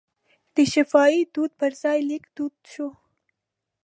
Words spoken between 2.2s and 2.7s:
دود